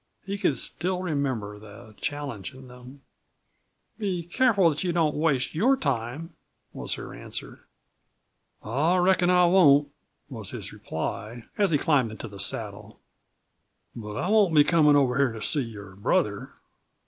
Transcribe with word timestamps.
He 0.25 0.39
could 0.39 0.57
still 0.57 1.03
remember 1.03 1.59
the 1.59 1.93
challenge 2.01 2.55
in 2.55 2.67
them. 2.67 3.01
"Be 3.99 4.23
careful 4.23 4.71
that 4.71 4.83
you 4.83 4.91
don't 4.91 5.13
waste 5.13 5.53
your 5.53 5.77
time!" 5.77 6.33
was 6.73 6.95
her 6.95 7.13
answer. 7.13 7.67
"I 8.63 8.97
reckon 8.97 9.29
I 9.29 9.45
won't," 9.45 9.89
was 10.27 10.49
his 10.49 10.73
reply, 10.73 11.43
as 11.55 11.69
he 11.69 11.77
climbed 11.77 12.09
into 12.09 12.27
the 12.27 12.39
saddle. 12.39 12.99
"But 13.95 14.15
I 14.17 14.27
won't 14.27 14.55
be 14.55 14.63
comin' 14.63 14.95
over 14.95 15.17
here 15.17 15.33
to 15.33 15.41
see 15.43 15.61
your 15.61 15.95
brother!" 15.95 16.51